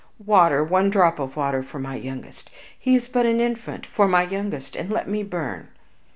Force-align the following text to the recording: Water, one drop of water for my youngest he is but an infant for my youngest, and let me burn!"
Water, 0.25 0.63
one 0.63 0.89
drop 0.89 1.19
of 1.19 1.35
water 1.35 1.61
for 1.61 1.77
my 1.77 1.93
youngest 1.93 2.49
he 2.79 2.95
is 2.95 3.07
but 3.07 3.27
an 3.27 3.39
infant 3.39 3.85
for 3.85 4.07
my 4.07 4.23
youngest, 4.23 4.75
and 4.75 4.89
let 4.89 5.07
me 5.07 5.21
burn!" 5.21 5.67